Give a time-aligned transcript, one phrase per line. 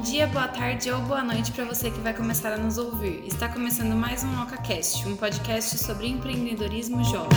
[0.00, 3.22] Bom dia, boa tarde ou boa noite para você que vai começar a nos ouvir.
[3.26, 7.28] Está começando mais um OcaCast, um podcast sobre empreendedorismo jovem.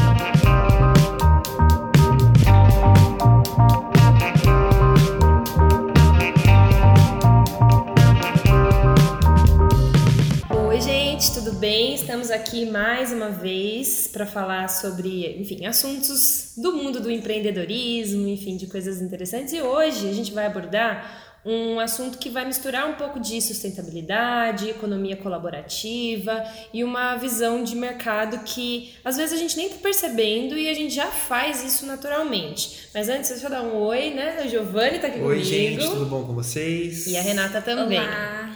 [10.70, 11.96] Oi, gente, tudo bem?
[11.96, 18.56] Estamos aqui mais uma vez para falar sobre, enfim, assuntos do mundo do empreendedorismo, enfim,
[18.56, 19.52] de coisas interessantes.
[19.52, 24.70] E hoje a gente vai abordar um assunto que vai misturar um pouco de sustentabilidade,
[24.70, 26.44] economia colaborativa
[26.74, 30.74] e uma visão de mercado que às vezes a gente nem está percebendo e a
[30.74, 32.88] gente já faz isso naturalmente.
[32.94, 34.40] Mas antes, deixa eu dar um oi, né?
[34.40, 35.40] A Giovanni está aqui oi, comigo.
[35.40, 37.08] Oi, gente, tudo bom com vocês?
[37.08, 38.00] E a Renata também.
[38.00, 38.56] Olá.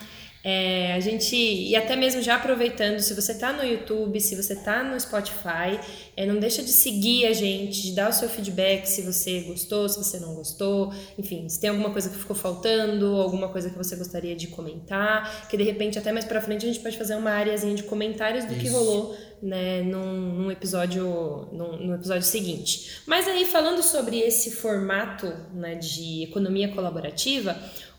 [0.50, 4.54] É, a gente, e até mesmo já aproveitando, se você está no YouTube, se você
[4.54, 5.78] está no Spotify,
[6.16, 9.90] é, não deixa de seguir a gente, de dar o seu feedback se você gostou,
[9.90, 13.78] se você não gostou, enfim, se tem alguma coisa que ficou faltando, alguma coisa que
[13.78, 17.16] você gostaria de comentar, que de repente até mais pra frente a gente pode fazer
[17.16, 18.61] uma áreazinha de comentários do Isso.
[18.61, 23.02] que rolou né, num, num episódio num, num, episódio seguinte.
[23.06, 27.56] Mas aí falando sobre esse formato né, de economia colaborativa,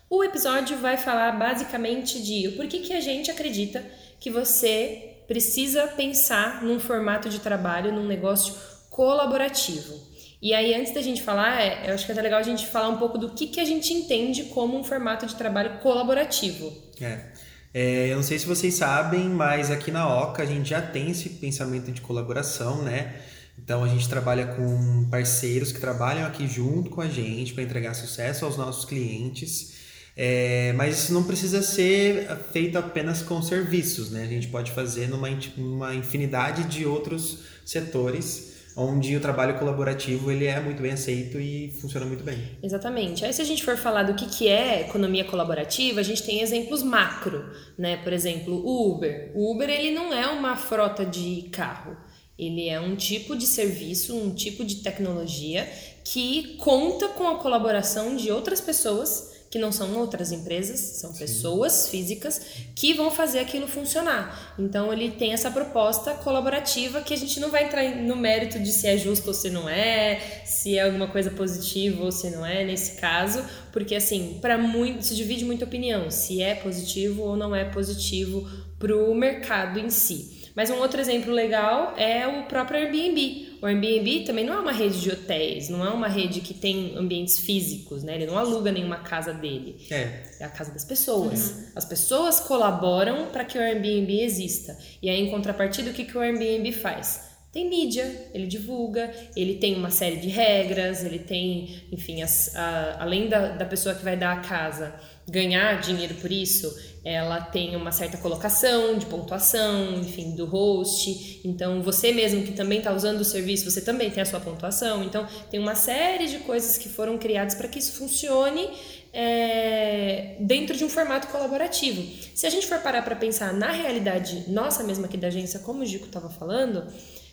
[0.09, 3.85] o episódio vai falar basicamente de por que, que a gente acredita
[4.19, 8.55] que você precisa pensar num formato de trabalho, num negócio
[8.89, 10.09] colaborativo.
[10.41, 12.89] E aí, antes da gente falar, é, eu acho que é legal a gente falar
[12.89, 16.73] um pouco do que, que a gente entende como um formato de trabalho colaborativo.
[16.99, 17.25] É.
[17.73, 18.07] é.
[18.07, 21.29] eu não sei se vocês sabem, mas aqui na OCA a gente já tem esse
[21.29, 23.15] pensamento de colaboração, né?
[23.57, 27.93] Então a gente trabalha com parceiros que trabalham aqui junto com a gente para entregar
[27.93, 29.78] sucesso aos nossos clientes.
[30.21, 34.23] É, mas isso não precisa ser feito apenas com serviços, né?
[34.23, 40.45] A gente pode fazer numa, numa infinidade de outros setores onde o trabalho colaborativo ele
[40.45, 42.37] é muito bem aceito e funciona muito bem.
[42.61, 43.23] Exatamente.
[43.23, 46.41] Aí se a gente for falar do que, que é economia colaborativa, a gente tem
[46.41, 47.95] exemplos macro, né?
[48.03, 49.31] Por exemplo, o Uber.
[49.33, 51.95] O Uber ele não é uma frota de carro.
[52.37, 55.65] Ele é um tipo de serviço, um tipo de tecnologia
[56.03, 61.19] que conta com a colaboração de outras pessoas que não são outras empresas, são Sim.
[61.19, 62.39] pessoas físicas
[62.75, 64.53] que vão fazer aquilo funcionar.
[64.59, 68.71] Então ele tem essa proposta colaborativa que a gente não vai entrar no mérito de
[68.71, 72.45] se é justo ou se não é, se é alguma coisa positiva ou se não
[72.45, 77.35] é nesse caso, porque assim, para muito se divide muita opinião se é positivo ou
[77.35, 80.38] não é positivo para o mercado em si.
[80.59, 83.59] Mas um outro exemplo legal é o próprio Airbnb.
[83.61, 86.97] O Airbnb também não é uma rede de hotéis, não é uma rede que tem
[86.97, 88.15] ambientes físicos, né?
[88.15, 89.77] Ele não aluga nenhuma casa dele.
[89.89, 90.21] É.
[90.37, 91.51] É a casa das pessoas.
[91.51, 91.65] Uhum.
[91.77, 94.77] As pessoas colaboram para que o Airbnb exista.
[95.01, 97.29] E aí, em contrapartida, o que, que o Airbnb faz?
[97.51, 102.97] tem mídia, ele divulga, ele tem uma série de regras, ele tem, enfim, as, a,
[102.99, 104.93] além da, da pessoa que vai dar a casa
[105.29, 106.73] ganhar dinheiro por isso,
[107.03, 111.41] ela tem uma certa colocação de pontuação, enfim, do host.
[111.45, 115.03] Então, você mesmo que também está usando o serviço, você também tem a sua pontuação.
[115.03, 118.69] Então, tem uma série de coisas que foram criadas para que isso funcione
[119.13, 122.03] é, dentro de um formato colaborativo.
[122.35, 125.83] Se a gente for parar para pensar na realidade nossa mesma aqui da agência, como
[125.83, 126.85] o Gico estava falando,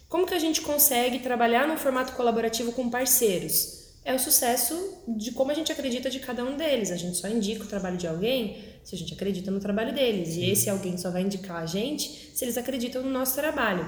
[0.09, 3.86] como que a gente consegue trabalhar num formato colaborativo com parceiros?
[4.07, 6.93] É o sucesso de como a gente acredita de cada um deles.
[6.93, 10.29] A gente só indica o trabalho de alguém se a gente acredita no trabalho deles.
[10.29, 10.43] Sim.
[10.43, 13.85] E esse alguém só vai indicar a gente se eles acreditam no nosso trabalho.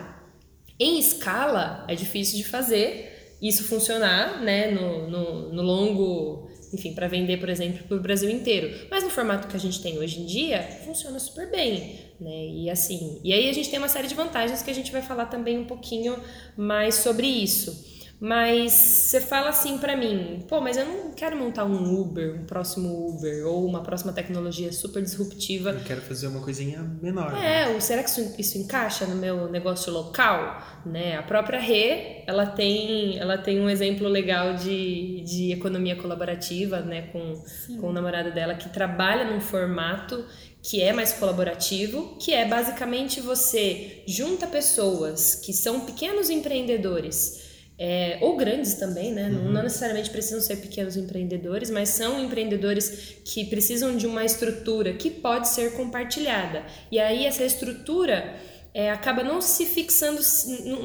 [0.76, 7.06] Em escala, é difícil de fazer isso funcionar né, no, no, no longo enfim, para
[7.06, 8.88] vender, por exemplo, para o Brasil inteiro.
[8.90, 12.46] Mas no formato que a gente tem hoje em dia, funciona super bem, né?
[12.46, 15.00] E assim, e aí a gente tem uma série de vantagens que a gente vai
[15.00, 16.18] falar também um pouquinho
[16.56, 17.97] mais sobre isso.
[18.20, 22.44] Mas você fala assim para mim, pô, mas eu não quero montar um Uber, um
[22.44, 25.70] próximo Uber ou uma próxima tecnologia super disruptiva.
[25.70, 27.32] Eu quero fazer uma coisinha menor.
[27.36, 27.80] É, né?
[27.80, 30.60] será que isso, isso encaixa no meu negócio local?
[30.84, 31.16] Né?
[31.16, 37.02] A própria Rê, ela tem, ela tem um exemplo legal de, de economia colaborativa, né,
[37.12, 37.42] com,
[37.80, 40.24] com o namorado dela que trabalha num formato
[40.60, 47.37] que é mais colaborativo, que é basicamente você junta pessoas que são pequenos empreendedores
[47.78, 49.28] é, ou grandes também, né?
[49.28, 49.52] Uhum.
[49.52, 55.10] Não necessariamente precisam ser pequenos empreendedores, mas são empreendedores que precisam de uma estrutura que
[55.10, 56.64] pode ser compartilhada.
[56.90, 58.34] E aí essa estrutura
[58.74, 60.20] é, acaba não se fixando,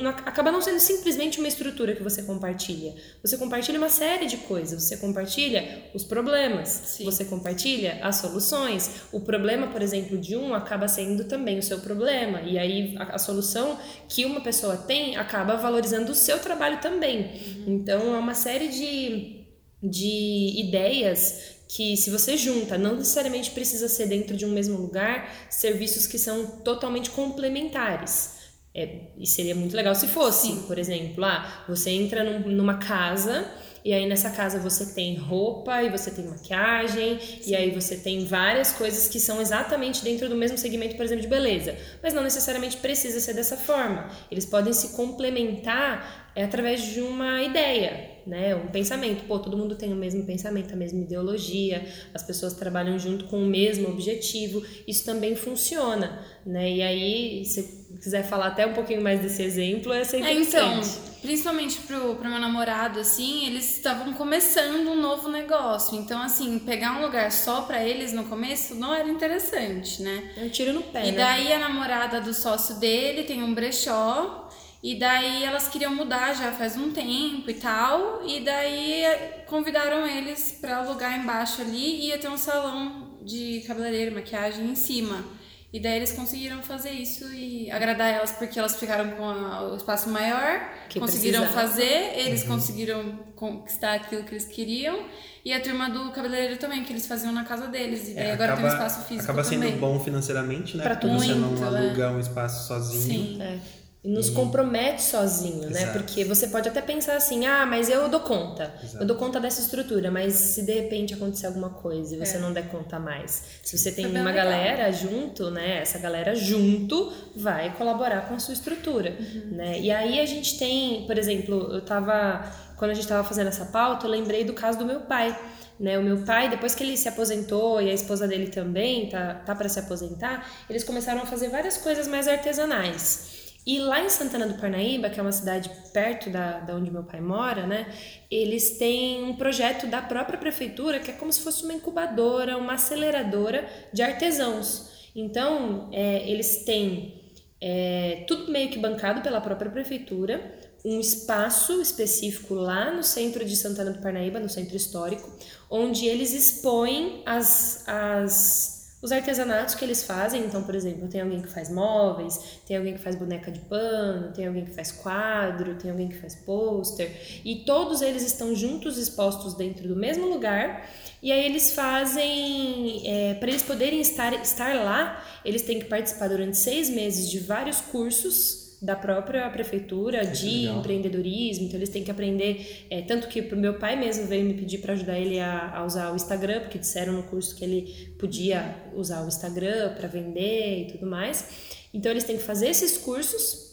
[0.02, 2.96] não, acaba não sendo simplesmente uma estrutura que você compartilha.
[3.22, 4.84] Você compartilha uma série de coisas.
[4.84, 7.06] Você compartilha os problemas, Sim.
[7.06, 9.04] você compartilha as soluções.
[9.12, 12.42] O problema, por exemplo, de um acaba sendo também o seu problema.
[12.42, 13.78] E aí a, a solução
[14.08, 17.20] que uma pessoa tem acaba valorizando o seu trabalho também.
[17.20, 17.64] Uhum.
[17.68, 19.46] Então é uma série de,
[19.82, 25.28] de ideias que se você junta, não necessariamente precisa ser dentro de um mesmo lugar,
[25.50, 28.44] serviços que são totalmente complementares.
[28.76, 30.64] É, e seria muito legal se fosse, Sim.
[30.68, 33.50] por exemplo, ah, você entra num, numa casa
[33.84, 37.52] e aí nessa casa você tem roupa e você tem maquiagem Sim.
[37.52, 41.24] e aí você tem várias coisas que são exatamente dentro do mesmo segmento, por exemplo,
[41.24, 41.76] de beleza.
[42.04, 44.10] Mas não necessariamente precisa ser dessa forma.
[44.30, 48.56] Eles podem se complementar é através de uma ideia, né?
[48.56, 49.26] Um pensamento.
[49.26, 53.38] Pô, todo mundo tem o mesmo pensamento, a mesma ideologia, as pessoas trabalham junto com
[53.44, 54.64] o mesmo objetivo.
[54.88, 56.72] Isso também funciona, né?
[56.72, 60.82] E aí, se quiser falar até um pouquinho mais desse exemplo, é sempre é, então,
[61.22, 65.98] principalmente pro, pro meu namorado, assim, eles estavam começando um novo negócio.
[65.98, 70.32] Então, assim, pegar um lugar só para eles no começo não era interessante, né?
[70.38, 71.18] É um tiro no pé, E né?
[71.18, 74.50] daí a namorada do sócio dele tem um brechó
[74.84, 78.22] e daí elas queriam mudar já faz um tempo e tal.
[78.28, 79.06] E daí
[79.48, 84.76] convidaram eles para alugar embaixo ali e ia ter um salão de cabeleireiro, maquiagem em
[84.76, 85.24] cima.
[85.72, 89.78] E daí eles conseguiram fazer isso e agradar elas porque elas ficaram com a, o
[89.78, 91.68] espaço maior, que conseguiram precisava.
[91.68, 92.50] fazer, eles uhum.
[92.50, 95.06] conseguiram conquistar aquilo que eles queriam.
[95.46, 98.10] E a turma do cabeleireiro também, que eles faziam na casa deles.
[98.10, 99.78] E daí é, agora acaba, tem um espaço físico Acaba sendo também.
[99.78, 100.84] bom financeiramente, né?
[100.84, 102.10] Pra porque muito, você não aluga é.
[102.10, 103.02] um espaço sozinho.
[103.02, 103.42] Sim.
[103.42, 105.84] É e nos compromete sozinho, né?
[105.84, 105.98] Exato.
[105.98, 109.02] Porque você pode até pensar assim, ah, mas eu dou conta, Exato.
[109.02, 112.40] eu dou conta dessa estrutura, mas se de repente acontecer alguma coisa e você é.
[112.40, 115.80] não der conta mais, se você tem uma galera junto, né?
[115.82, 119.56] Essa galera junto vai colaborar com a sua estrutura, uhum.
[119.56, 119.80] né?
[119.80, 122.46] E aí a gente tem, por exemplo, eu tava
[122.76, 125.38] quando a gente estava fazendo essa pauta, eu lembrei do caso do meu pai.
[125.80, 129.34] Né, o meu pai, depois que ele se aposentou e a esposa dele também tá,
[129.34, 133.43] tá para se aposentar, eles começaram a fazer várias coisas mais artesanais.
[133.66, 137.04] E lá em Santana do Parnaíba, que é uma cidade perto da, da onde meu
[137.04, 137.88] pai mora, né?
[138.30, 142.74] Eles têm um projeto da própria prefeitura que é como se fosse uma incubadora, uma
[142.74, 145.12] aceleradora de artesãos.
[145.16, 147.22] Então, é, eles têm
[147.62, 153.56] é, tudo meio que bancado pela própria prefeitura, um espaço específico lá no centro de
[153.56, 155.32] Santana do Parnaíba, no centro histórico,
[155.70, 158.73] onde eles expõem as, as
[159.04, 162.94] os artesanatos que eles fazem, então, por exemplo, tem alguém que faz móveis, tem alguém
[162.94, 167.12] que faz boneca de pano, tem alguém que faz quadro, tem alguém que faz pôster,
[167.44, 170.90] e todos eles estão juntos expostos dentro do mesmo lugar,
[171.22, 176.30] e aí eles fazem, é, para eles poderem estar, estar lá, eles têm que participar
[176.30, 180.80] durante seis meses de vários cursos da própria prefeitura é de legal.
[180.80, 184.54] empreendedorismo, então eles têm que aprender, é, tanto que o meu pai mesmo veio me
[184.54, 188.14] pedir para ajudar ele a, a, usar o Instagram, porque disseram no curso que ele
[188.20, 191.48] podia usar o Instagram para vender e tudo mais.
[191.94, 193.72] Então eles têm que fazer esses cursos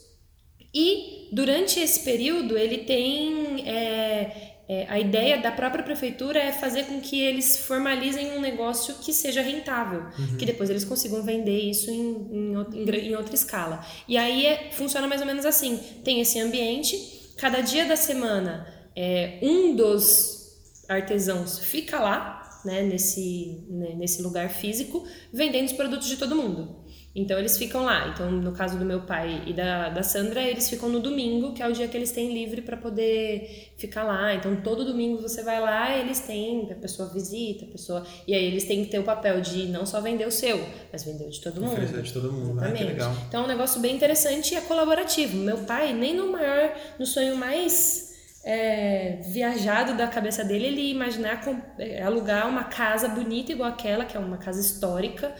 [0.72, 6.84] e durante esse período ele tem é, é, a ideia da própria prefeitura é fazer
[6.84, 10.36] com que eles formalizem um negócio que seja rentável, uhum.
[10.36, 13.84] que depois eles consigam vender isso em, em, em outra escala.
[14.06, 18.64] E aí é, funciona mais ou menos assim: tem esse ambiente, cada dia da semana
[18.94, 20.54] é, um dos
[20.88, 26.76] artesãos fica lá, né, nesse, né, nesse lugar físico, vendendo os produtos de todo mundo.
[27.14, 28.08] Então eles ficam lá.
[28.08, 31.62] Então, no caso do meu pai e da, da Sandra, eles ficam no domingo, que
[31.62, 34.32] é o dia que eles têm livre para poder ficar lá.
[34.34, 38.06] Então, todo domingo você vai lá, eles têm, a pessoa visita, a pessoa.
[38.28, 41.02] E aí eles têm que ter o papel de não só vender o seu, mas
[41.02, 41.72] vender o de todo mundo.
[41.72, 42.70] Oferecer de todo mundo, né?
[42.72, 43.12] Que legal.
[43.28, 45.36] Então é um negócio bem interessante e é colaborativo.
[45.36, 48.08] Meu pai, nem no maior, no sonho mais.
[48.42, 51.42] É, viajado da cabeça dele, ele imaginar
[51.78, 55.30] é, alugar uma casa bonita igual aquela, que é uma casa histórica,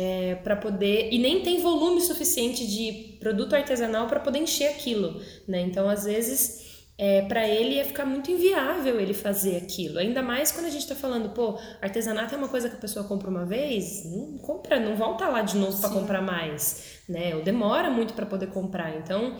[0.00, 5.20] é, para poder e nem tem volume suficiente de produto artesanal para poder encher aquilo,
[5.46, 5.60] né?
[5.60, 9.98] Então às vezes é, para ele ia ficar muito inviável ele fazer aquilo.
[9.98, 13.04] Ainda mais quando a gente está falando, pô, artesanato é uma coisa que a pessoa
[13.06, 17.34] compra uma vez, não compra, não volta lá de novo para comprar mais, né?
[17.34, 18.96] Ou demora muito para poder comprar.
[18.98, 19.36] Então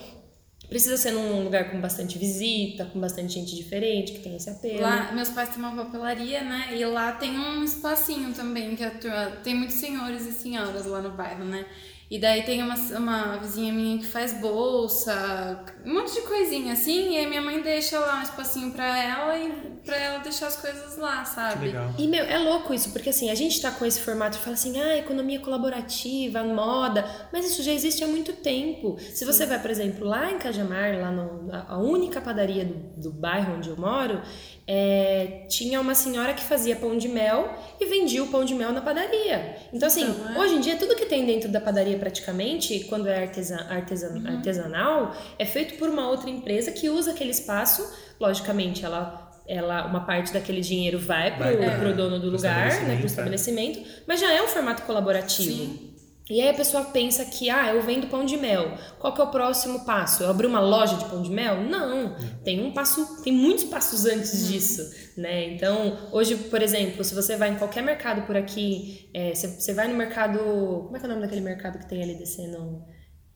[0.69, 4.83] Precisa ser num lugar com bastante visita, com bastante gente diferente, que tem esse apelo.
[4.83, 6.69] Lá, meus pais têm uma papelaria, né?
[6.77, 11.11] E lá tem um espacinho também, que atua, tem muitos senhores e senhoras lá no
[11.11, 11.65] bairro, né?
[12.11, 17.13] E daí tem uma, uma vizinha minha que faz bolsa, um monte de coisinha assim,
[17.13, 20.57] e aí minha mãe deixa lá um espacinho pra ela e pra ela deixar as
[20.57, 21.59] coisas lá, sabe?
[21.59, 21.95] Que legal.
[21.99, 24.55] E, meu, é louco isso, porque assim, a gente tá com esse formato e fala
[24.55, 28.97] assim, ah, economia colaborativa, moda, mas isso já existe há muito tempo.
[29.13, 33.13] Se você vai, por exemplo, lá em Cajamar, lá no, a única padaria do, do
[33.13, 34.23] bairro onde eu moro,
[34.71, 38.71] é, tinha uma senhora que fazia pão de mel e vendia o pão de mel
[38.71, 39.57] na padaria.
[39.73, 40.39] Então, assim, então, é...
[40.39, 44.37] hoje em dia, tudo que tem dentro da padaria, praticamente, quando é artesan, artesan, uhum.
[44.37, 47.83] artesanal, é feito por uma outra empresa que usa aquele espaço.
[48.21, 52.83] Logicamente, ela ela uma parte daquele dinheiro vai pro, Vai pro dono do pro lugar,
[52.83, 55.51] né, pro estabelecimento, estabelecimento, mas já é um formato colaborativo.
[55.51, 55.88] Sim.
[56.31, 58.77] E aí a pessoa pensa que, ah, eu vendo pão de mel.
[58.99, 60.23] Qual que é o próximo passo?
[60.23, 61.63] Eu abrir uma loja de pão de mel?
[61.63, 62.17] Não.
[62.45, 64.83] Tem um passo, tem muitos passos antes disso,
[65.17, 65.55] né?
[65.55, 69.73] Então, hoje, por exemplo, se você vai em qualquer mercado por aqui, é, você, você
[69.73, 72.85] vai no mercado, como é que é o nome daquele mercado que tem ali descendo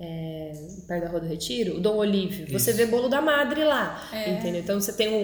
[0.02, 0.52] é,
[0.88, 1.76] perto da Rua do Retiro?
[1.76, 2.46] O Dom Olívio.
[2.58, 2.76] Você Isso.
[2.78, 4.30] vê bolo da madre lá, É.
[4.30, 4.60] entendeu?
[4.60, 5.16] Então você tem um-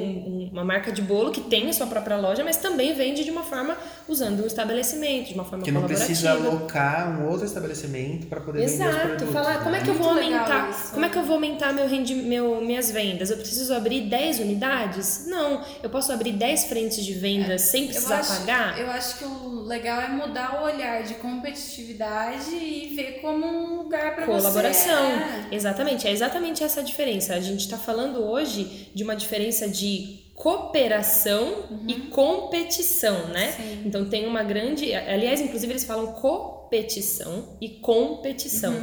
[0.46, 3.30] um- uma marca de bolo que tem a sua própria loja, mas também vende de
[3.30, 6.06] uma forma usando um estabelecimento, de uma forma Que não colaborativa.
[6.06, 9.32] precisa alocar um outro estabelecimento para poder vender os Exato, produtos.
[9.34, 10.92] falar como é que eu vou aumentar, isso.
[10.92, 13.30] como é que eu vou aumentar meu rendi, meu, minhas vendas?
[13.30, 15.26] Eu preciso abrir 10 unidades?
[15.26, 18.78] Não, eu posso abrir 10 frentes de vendas sem Eu precisar acho, pagar?
[18.80, 23.76] eu acho que o legal é mudar o olhar de competitividade e ver como um
[23.82, 24.67] lugar para Colaboração.
[24.72, 24.90] Você.
[24.90, 25.48] É.
[25.50, 27.34] Exatamente, é exatamente essa a diferença.
[27.34, 33.52] A gente está falando hoje de uma diferença de cooperação e competição, né?
[33.52, 33.82] Sim.
[33.86, 34.94] Então tem uma grande.
[34.94, 38.74] Aliás, inclusive eles falam competição e competição.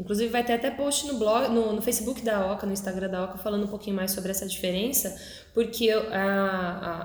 [0.00, 3.24] Inclusive vai ter até post no blog, no, no Facebook da Oca, no Instagram da
[3.24, 5.14] Oca, falando um pouquinho mais sobre essa diferença,
[5.52, 6.00] porque a,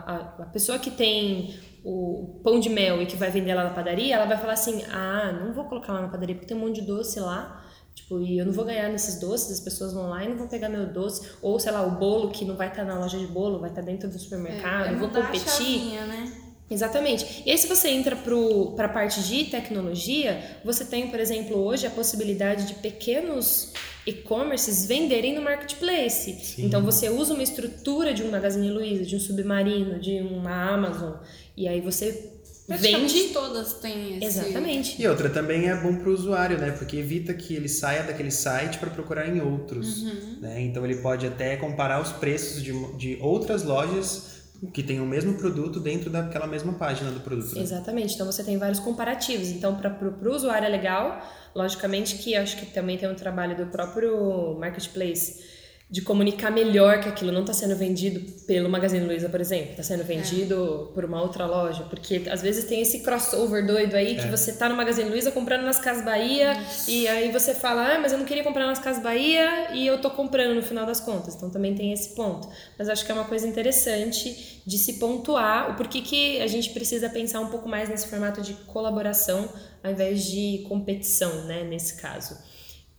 [0.08, 1.54] a, a pessoa que tem
[1.84, 4.84] o pão de mel e que vai vender lá na padaria, ela vai falar assim:
[4.92, 7.66] ah, não vou colocar lá na padaria porque tem um monte de doce lá.
[7.98, 10.48] Tipo, e eu não vou ganhar nesses doces, as pessoas vão lá e não vão
[10.48, 11.28] pegar meu doce.
[11.42, 13.82] Ou, sei lá, o bolo que não vai estar na loja de bolo, vai estar
[13.82, 15.50] dentro do supermercado, é eu vou competir.
[15.50, 16.32] chavinha, né?
[16.70, 17.44] Exatamente.
[17.46, 21.88] E aí, se você entra para a parte de tecnologia, você tem, por exemplo, hoje
[21.88, 23.74] a possibilidade de pequenos
[24.06, 26.34] e-commerces venderem no marketplace.
[26.34, 26.66] Sim.
[26.66, 31.14] Então, você usa uma estrutura de um Magazine Luiza, de um Submarino, de uma Amazon,
[31.56, 32.37] e aí você
[32.76, 33.30] vende.
[33.30, 34.40] todas têm esse...
[34.40, 35.02] Exatamente.
[35.02, 36.72] E outra também é bom para o usuário, né?
[36.72, 40.04] Porque evita que ele saia daquele site para procurar em outros.
[40.04, 40.40] Uhum.
[40.42, 40.62] Né?
[40.62, 44.36] Então ele pode até comparar os preços de, de outras lojas
[44.74, 47.56] que têm o mesmo produto dentro daquela mesma página do produto.
[47.56, 47.62] né?
[47.62, 48.16] Exatamente.
[48.16, 49.50] Então você tem vários comparativos.
[49.50, 51.22] Então, para o usuário é legal.
[51.56, 55.57] Logicamente que acho que também tem um trabalho do próprio marketplace
[55.90, 59.84] de comunicar melhor que aquilo não está sendo vendido pelo Magazine Luiza, por exemplo, está
[59.84, 64.26] sendo vendido por uma outra loja, porque às vezes tem esse crossover doido aí que
[64.26, 64.30] É.
[64.30, 66.58] você tá no Magazine Luiza comprando nas Casas Bahia
[66.90, 70.02] e aí você fala, ah, mas eu não queria comprar nas Casas Bahia e eu
[70.02, 71.36] tô comprando no final das contas.
[71.36, 72.50] Então também tem esse ponto.
[72.78, 76.72] Mas acho que é uma coisa interessante de se pontuar o porquê que a gente
[76.72, 79.48] precisa pensar um pouco mais nesse formato de colaboração
[79.82, 82.38] ao invés de competição, né, nesse caso.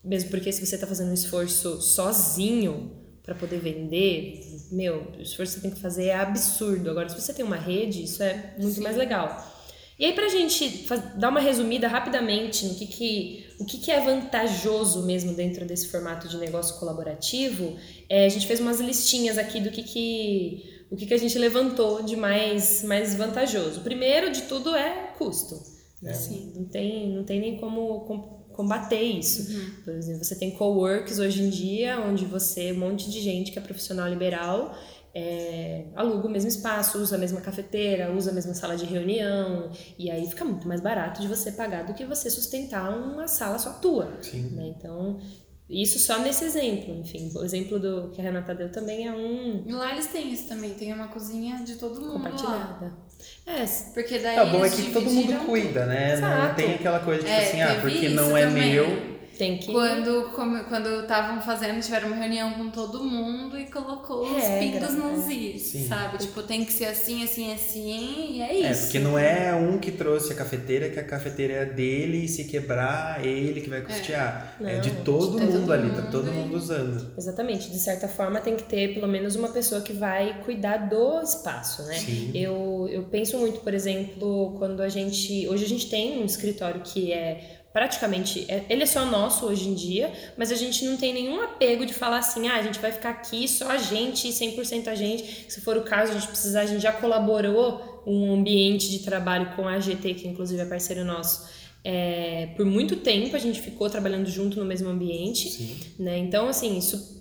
[0.04, 4.40] Mesmo porque se você está fazendo um esforço sozinho para poder vender,
[4.72, 6.90] meu, o esforço que você tem que fazer é absurdo.
[6.90, 9.54] Agora, se você tem uma rede, isso é muito mais legal.
[9.98, 10.86] E aí, pra gente
[11.16, 15.88] dar uma resumida rapidamente no que, que, o que, que é vantajoso mesmo dentro desse
[15.88, 17.76] formato de negócio colaborativo,
[18.08, 21.36] é, a gente fez umas listinhas aqui do que, que, o que, que a gente
[21.36, 23.80] levantou de mais, mais vantajoso.
[23.80, 25.56] O primeiro de tudo é custo.
[26.00, 26.14] né?
[26.14, 26.52] Sim.
[26.54, 29.48] Não, tem, não tem nem como com- combater isso.
[29.84, 33.58] Por exemplo, você tem coworks hoje em dia, onde você, um monte de gente que
[33.60, 34.76] é profissional liberal,
[35.14, 39.70] é, aluga o mesmo espaço, usa a mesma cafeteira, usa a mesma sala de reunião,
[39.96, 43.60] e aí fica muito mais barato de você pagar do que você sustentar uma sala
[43.60, 44.18] só tua.
[44.22, 44.48] Sim.
[44.50, 44.74] né?
[44.76, 45.20] Então,
[45.70, 46.96] isso só nesse exemplo.
[46.96, 50.32] Enfim, o exemplo do que a Renata deu também é um E lá eles têm
[50.32, 53.06] isso também, tem uma cozinha de todo mundo lá.
[53.46, 56.16] É, Porque daí o bom é que todo mundo cuida, né?
[56.20, 56.54] Não Exato.
[56.56, 58.72] tem aquela coisa tipo É, assim, ah, porque não é também.
[58.72, 59.17] meu.
[59.38, 59.72] Tem que...
[59.72, 60.30] Quando
[60.68, 65.26] quando estavam fazendo, tiveram uma reunião com todo mundo e colocou os Regra, pingos nos
[65.26, 65.34] né?
[65.34, 65.88] is, Sim.
[65.88, 66.18] sabe?
[66.18, 68.82] Tipo, tem que ser assim, assim, assim, e é É, isso.
[68.82, 72.44] porque não é um que trouxe a cafeteira, que a cafeteira é dele e se
[72.44, 74.56] quebrar, é ele que vai custear.
[74.60, 77.12] É, Não, de todo é mundo todo ali, tá todo mundo usando.
[77.16, 81.22] Exatamente, de certa forma tem que ter pelo menos uma pessoa que vai cuidar do
[81.22, 81.94] espaço, né?
[81.94, 82.30] Sim.
[82.34, 85.46] Eu, eu penso muito, por exemplo, quando a gente.
[85.48, 88.44] Hoje a gente tem um escritório que é praticamente.
[88.48, 91.86] é- ele é só nosso hoje em dia, mas a gente não tem nenhum apego
[91.86, 95.46] de falar assim, ah, a gente vai ficar aqui só a gente, 100% a gente.
[95.48, 99.52] Se for o caso, a gente precisar, a gente já colaborou um ambiente de trabalho
[99.54, 101.46] com a AGT, que inclusive é parceiro nosso.
[101.84, 105.76] É, por muito tempo a gente ficou trabalhando junto no mesmo ambiente Sim.
[106.00, 106.18] né?
[106.18, 107.17] Então, assim, isso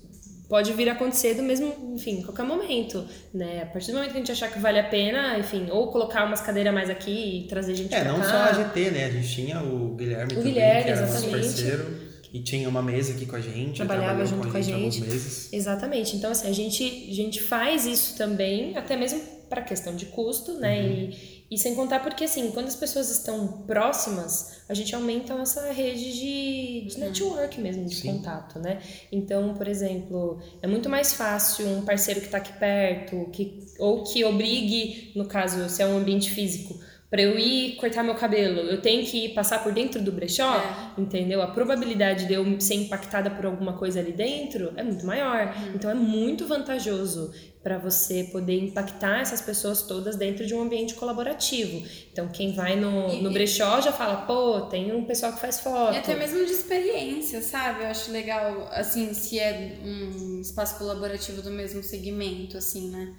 [0.48, 3.64] pode vir a acontecer do mesmo, enfim, qualquer momento, né?
[3.64, 6.26] A partir do momento que a gente achar que vale a pena, enfim, ou colocar
[6.26, 8.26] umas cadeiras mais aqui e trazer gente É, pra não cá.
[8.26, 9.06] só a GT, né?
[9.06, 11.46] A gente tinha o Guilherme também, Guilherme, que era nosso exatamente.
[11.48, 12.08] parceiro.
[12.34, 13.78] E tinha uma mesa aqui com a gente.
[13.78, 14.74] Trabalhava junto com a gente.
[14.76, 15.50] alguns meses.
[15.54, 16.16] Exatamente.
[16.18, 20.54] Então, assim, a gente, a gente faz isso também, até mesmo para questão de custo,
[20.60, 20.82] né?
[20.82, 20.88] Uhum.
[21.10, 25.38] E, E sem contar porque, assim, quando as pessoas estão próximas, a gente aumenta a
[25.38, 27.00] nossa rede de, de uhum.
[27.00, 28.18] network mesmo, de Sim.
[28.18, 28.82] contato, né?
[29.10, 34.04] Então, por exemplo, é muito mais fácil um parceiro que está aqui perto, que, ou
[34.04, 36.78] que obrigue, no caso, se é um ambiente físico,
[37.10, 41.02] para eu ir cortar meu cabelo, eu tenho que passar por dentro do brechó, é.
[41.02, 41.42] entendeu?
[41.42, 45.56] A probabilidade de eu ser impactada por alguma coisa ali dentro é muito maior.
[45.56, 45.76] Uhum.
[45.76, 47.32] Então é muito vantajoso
[47.64, 51.82] para você poder impactar essas pessoas todas dentro de um ambiente colaborativo.
[52.12, 55.62] Então quem vai no, e, no brechó já fala, pô, tem um pessoal que faz
[55.62, 55.94] foto.
[55.94, 57.84] E até mesmo de experiência, sabe?
[57.84, 63.16] Eu acho legal, assim, se é um espaço colaborativo do mesmo segmento, assim, né?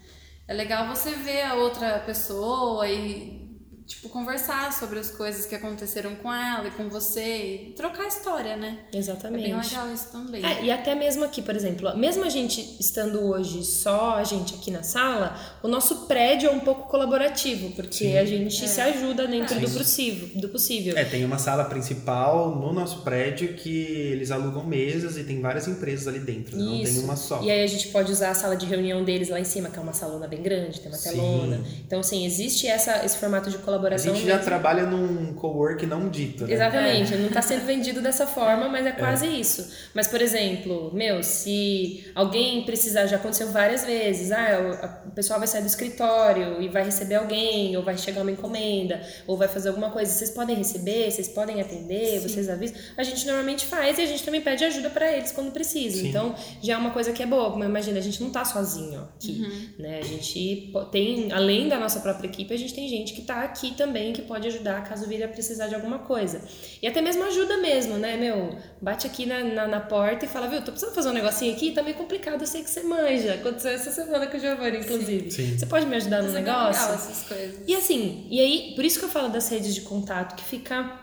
[0.47, 3.48] É legal você ver a outra pessoa e
[3.88, 8.54] tipo, conversar sobre as coisas que aconteceram com ela e com você e trocar história,
[8.54, 8.80] né?
[8.92, 9.47] Exatamente.
[9.47, 10.45] É bem legal isso também.
[10.45, 14.54] É, e até mesmo aqui, por exemplo, mesmo a gente estando hoje só a gente
[14.54, 18.18] aqui na sala, o nosso prédio é um pouco colaborativo, porque Sim.
[18.18, 18.68] a gente é.
[18.68, 19.61] se ajuda dentro é.
[19.61, 20.97] do possível, do possível.
[20.97, 25.66] É, tem uma sala principal no nosso prédio que eles alugam mesas e tem várias
[25.66, 26.62] empresas ali dentro, né?
[26.62, 27.42] não tem uma só.
[27.42, 29.78] E aí a gente pode usar a sala de reunião deles lá em cima, que
[29.78, 31.57] é uma salona bem grande, tem uma telona.
[31.57, 31.83] Sim.
[31.87, 34.12] Então, assim, existe essa, esse formato de colaboração colaboração.
[34.12, 36.52] A gente já trabalha num co-work não dito, né?
[36.52, 37.16] Exatamente, é.
[37.16, 39.30] não está sendo vendido dessa forma, mas é quase é.
[39.30, 39.70] isso.
[39.94, 45.49] Mas, por exemplo, meu, se alguém precisar, já aconteceu várias vezes, ah, o pessoal vai
[45.49, 49.68] sair do escritório e vai receber alguém, ou vai chegar uma encomenda, ou vai fazer
[49.68, 52.28] alguma coisa, vocês podem receber, vocês podem atender, Sim.
[52.28, 52.76] vocês avisam.
[52.97, 55.99] A gente normalmente faz e a gente também pede ajuda para eles quando precisa.
[55.99, 56.08] Sim.
[56.08, 57.56] Então, já é uma coisa que é boa.
[57.56, 59.82] Mas imagina, a gente não está sozinho aqui, uhum.
[59.82, 59.99] né?
[59.99, 63.67] A gente tem, além da nossa própria equipe, a gente tem gente que está aqui
[63.68, 66.40] aqui também que pode ajudar caso vir a precisar de alguma coisa.
[66.82, 68.56] E até mesmo ajuda mesmo, né, meu?
[68.80, 71.72] Bate aqui na, na, na porta e fala, viu, tô precisando fazer um negocinho aqui,
[71.72, 73.34] tá meio complicado, eu sei que você manja.
[73.34, 75.30] Aconteceu essa semana com o Giovanni, inclusive.
[75.30, 75.48] Sim.
[75.48, 75.58] Sim.
[75.58, 76.82] Você pode me ajudar no negócio?
[76.82, 77.60] Legal essas coisas.
[77.66, 80.98] E assim, e aí, por isso que eu falo das redes de contato, que fica,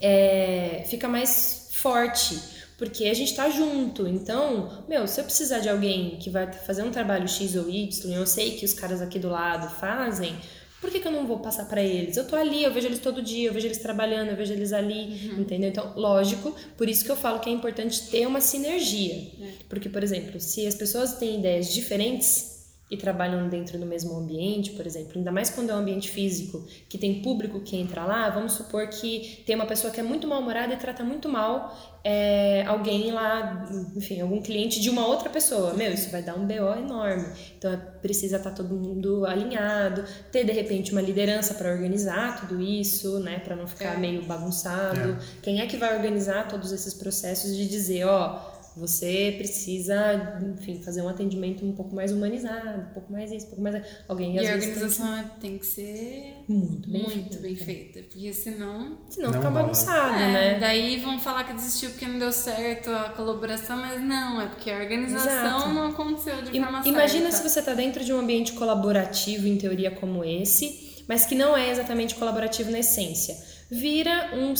[0.00, 4.06] é, fica mais forte porque a gente tá junto.
[4.06, 8.12] Então, meu, se eu precisar de alguém que vai fazer um trabalho X ou Y,
[8.12, 10.36] eu sei que os caras aqui do lado fazem,
[10.80, 12.16] por que, que eu não vou passar para eles?
[12.16, 14.72] Eu tô ali, eu vejo eles todo dia, eu vejo eles trabalhando, eu vejo eles
[14.72, 15.40] ali, uhum.
[15.40, 15.70] entendeu?
[15.70, 19.14] Então, lógico, por isso que eu falo que é importante ter uma sinergia.
[19.14, 19.50] É.
[19.68, 22.55] Porque, por exemplo, se as pessoas têm ideias diferentes,
[22.90, 26.64] e trabalham dentro do mesmo ambiente, por exemplo, ainda mais quando é um ambiente físico,
[26.88, 30.28] que tem público que entra lá, vamos supor que tem uma pessoa que é muito
[30.28, 35.74] mal-humorada e trata muito mal é, alguém lá, enfim, algum cliente de uma outra pessoa.
[35.74, 37.26] Meu, isso vai dar um BO enorme.
[37.58, 42.38] Então é, precisa estar tá todo mundo alinhado, ter de repente uma liderança para organizar
[42.38, 43.96] tudo isso, né, para não ficar é.
[43.96, 45.10] meio bagunçado.
[45.10, 45.18] É.
[45.42, 51.00] Quem é que vai organizar todos esses processos de dizer, ó, você precisa, enfim, fazer
[51.00, 54.36] um atendimento um pouco mais humanizado, um pouco mais isso, um pouco mais alguém.
[54.36, 55.40] E a organização tem que...
[55.40, 60.14] tem que ser muito bem, muito feita, bem feita, porque senão senão não fica bagunçado,
[60.14, 60.58] é, né?
[60.60, 64.70] Daí vão falar que desistiu porque não deu certo a colaboração, mas não, é porque
[64.70, 65.68] a organização Exato.
[65.70, 66.88] não aconteceu de forma certa.
[66.88, 71.34] Imagina se você está dentro de um ambiente colaborativo em teoria como esse, mas que
[71.34, 73.36] não é exatamente colaborativo na essência.
[73.70, 74.54] Vira um,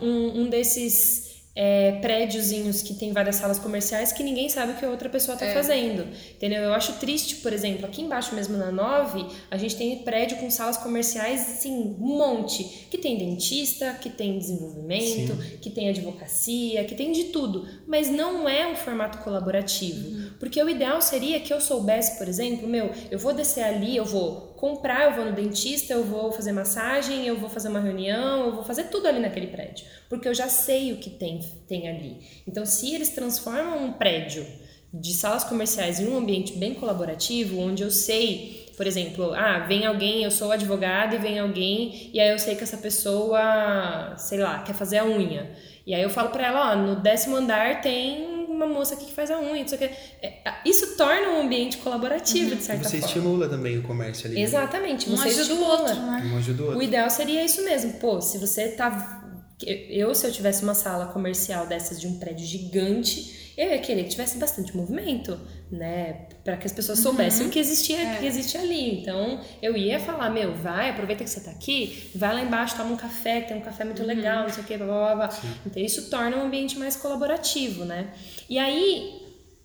[0.00, 1.27] um, um desses
[1.60, 5.34] é, prédiozinhos que tem várias salas comerciais que ninguém sabe o que a outra pessoa
[5.34, 5.52] está é.
[5.52, 6.06] fazendo.
[6.30, 6.62] Entendeu?
[6.62, 10.48] Eu acho triste, por exemplo, aqui embaixo mesmo na 9, a gente tem prédio com
[10.50, 12.86] salas comerciais, assim, um monte.
[12.88, 15.58] Que tem dentista, que tem desenvolvimento, Sim.
[15.60, 17.66] que tem advocacia, que tem de tudo.
[17.88, 20.10] Mas não é um formato colaborativo.
[20.10, 20.30] Uhum.
[20.38, 24.04] Porque o ideal seria que eu soubesse, por exemplo, meu, eu vou descer ali, eu
[24.04, 28.46] vou comprar, eu vou no dentista, eu vou fazer massagem, eu vou fazer uma reunião,
[28.46, 31.88] eu vou fazer tudo ali naquele prédio, porque eu já sei o que tem, tem
[31.88, 32.18] ali.
[32.46, 34.44] Então, se eles transformam um prédio
[34.92, 39.86] de salas comerciais em um ambiente bem colaborativo, onde eu sei, por exemplo, ah, vem
[39.86, 44.38] alguém, eu sou advogada e vem alguém, e aí eu sei que essa pessoa, sei
[44.38, 45.50] lá, quer fazer a unha.
[45.86, 49.12] E aí eu falo para ela, ó, no décimo andar tem uma moça aqui que
[49.12, 49.84] faz a unha, isso aqui.
[50.20, 52.56] É, isso torna um ambiente colaborativo, uhum.
[52.56, 53.06] de certa você forma.
[53.06, 54.34] Você estimula também o comércio ali.
[54.34, 54.42] Né?
[54.42, 55.16] Exatamente, né?
[55.16, 56.30] você um ajuda o outro, né?
[56.32, 56.80] Um ajuda o outro.
[56.80, 57.94] O ideal seria isso mesmo.
[57.94, 59.24] Pô, se você tá.
[59.60, 64.04] Eu, se eu tivesse uma sala comercial dessas de um prédio gigante, eu ia querer
[64.04, 65.38] que tivesse bastante movimento,
[65.70, 66.26] né?
[66.42, 67.48] Para que as pessoas soubessem uhum.
[67.48, 68.16] o que existia, é.
[68.16, 69.00] que existe ali.
[69.00, 72.92] Então, eu ia falar, meu, vai, aproveita que você tá aqui, vai lá embaixo, toma
[72.92, 74.08] um café, tem um café muito uhum.
[74.08, 75.38] legal, não sei o que, blá, blá, blá.
[75.66, 78.12] Então, isso torna um ambiente mais colaborativo, né?
[78.48, 79.22] E aí,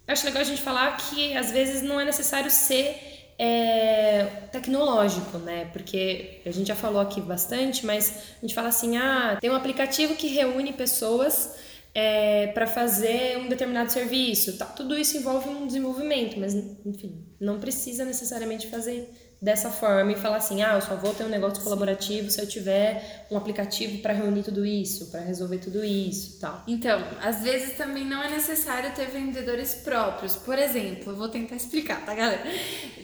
[0.08, 5.70] acho legal a gente falar que às vezes não é necessário ser é, tecnológico, né?
[5.72, 9.56] Porque a gente já falou aqui bastante, mas a gente fala assim: ah, tem um
[9.56, 11.56] aplicativo que reúne pessoas
[11.96, 14.58] é, para fazer um determinado serviço.
[14.58, 19.12] Tá, tudo isso envolve um desenvolvimento, mas enfim, não precisa necessariamente fazer
[19.44, 22.48] dessa forma e falar assim: ah, eu só vou ter um negócio colaborativo se eu
[22.48, 26.64] tiver um aplicativo para reunir tudo isso, para resolver tudo isso tal.
[26.66, 30.36] Então, às vezes também não é necessário ter vendedores próprios.
[30.38, 32.42] Por exemplo, eu vou tentar explicar, tá, galera?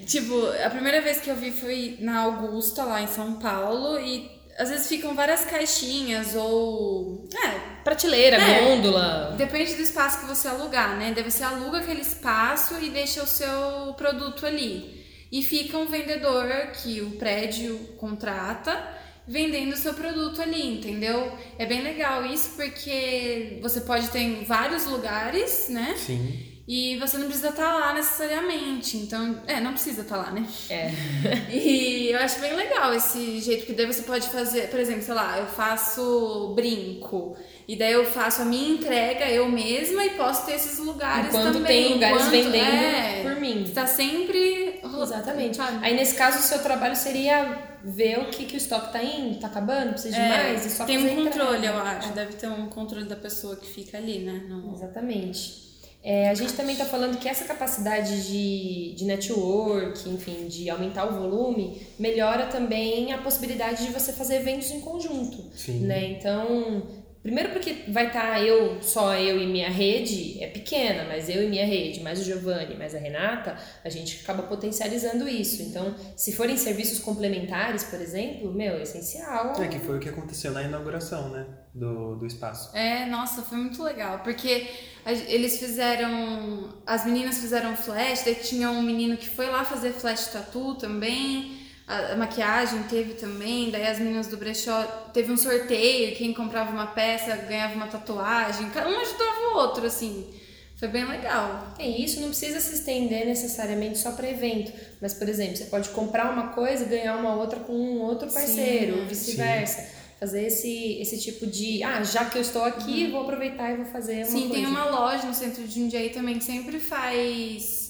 [0.06, 0.34] Tipo,
[0.66, 4.70] a primeira vez que eu vi foi na Augusta, lá em São Paulo, e às
[4.70, 7.28] vezes ficam várias caixinhas ou.
[7.34, 7.80] É.
[7.84, 8.66] Prateleira, É.
[8.66, 9.34] gôndola.
[9.38, 11.14] Depende do espaço que você alugar, né?
[11.16, 15.00] Daí você aluga aquele espaço e deixa o seu produto ali.
[15.32, 16.46] E fica um vendedor
[16.84, 21.32] que o prédio contrata vendendo o seu produto ali, entendeu?
[21.60, 25.96] É bem legal isso porque você pode ter em vários lugares, né?
[25.98, 26.49] Sim.
[26.72, 28.96] E você não precisa estar lá necessariamente.
[28.98, 30.46] Então, é, não precisa estar lá, né?
[30.70, 30.92] É.
[31.52, 35.16] E eu acho bem legal esse jeito, porque daí você pode fazer, por exemplo, sei
[35.16, 37.36] lá, eu faço brinco.
[37.68, 41.54] E daí eu faço a minha entrega eu mesma e posso ter esses lugares Enquanto
[41.54, 41.84] também.
[41.86, 42.56] tem lugares Enquanto- vendendo
[42.86, 43.72] é, por mim.
[43.74, 44.80] Tá sempre.
[45.02, 45.58] Exatamente.
[45.58, 45.80] sabe?
[45.84, 49.40] Aí nesse caso o seu trabalho seria ver o que, que o estoque tá indo,
[49.40, 51.78] tá acabando, precisa de É, mais e só tem um controle, entrega.
[51.78, 52.10] eu acho.
[52.14, 54.44] Deve ter um controle da pessoa que fica ali, né?
[54.48, 55.69] No- Exatamente.
[56.10, 61.06] É, a gente também está falando que essa capacidade de, de network, enfim, de aumentar
[61.06, 65.56] o volume, melhora também a possibilidade de você fazer eventos em conjunto.
[65.56, 65.82] Sim.
[65.82, 66.14] Né?
[66.14, 66.82] Então,
[67.22, 71.48] primeiro porque vai estar eu, só eu e minha rede, é pequena, mas eu e
[71.48, 75.62] minha rede, mais o Giovanni, mais a Renata, a gente acaba potencializando isso.
[75.62, 79.54] Então, se forem serviços complementares, por exemplo, meu, é essencial.
[79.62, 81.46] É que foi o que aconteceu na inauguração, né?
[81.72, 82.76] Do, do espaço.
[82.76, 84.68] É, nossa, foi muito legal, porque
[85.06, 86.70] eles fizeram.
[86.86, 91.60] As meninas fizeram flash, daí tinha um menino que foi lá fazer flash tatu também,
[91.88, 94.84] a, a maquiagem teve também, daí as meninas do brechó
[95.14, 99.86] teve um sorteio, quem comprava uma peça ganhava uma tatuagem, cada um ajudava o outro,
[99.86, 100.28] assim.
[100.76, 101.74] Foi bem legal.
[101.78, 105.90] É isso, não precisa se estender necessariamente só para evento, mas por exemplo, você pode
[105.90, 109.99] comprar uma coisa e ganhar uma outra com um outro parceiro, Sim, ou vice-versa.
[110.20, 113.86] Fazer esse, esse tipo de, ah, já que eu estou aqui, vou aproveitar e vou
[113.86, 114.54] fazer uma Sim, coisa.
[114.54, 117.90] tem uma loja no centro de Jundiaí também que sempre faz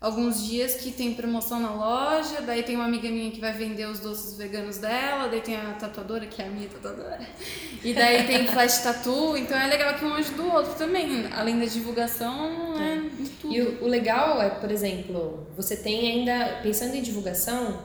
[0.00, 3.86] alguns dias que tem promoção na loja, daí tem uma amiga minha que vai vender
[3.86, 7.20] os doces veganos dela, daí tem a tatuadora, que é a minha tatuadora,
[7.82, 11.58] e daí tem flash tattoo, então é legal que um ajuda o outro também, além
[11.58, 13.52] da divulgação, é, em tudo.
[13.52, 17.80] E o, o legal é, por exemplo, você tem ainda, pensando em divulgação,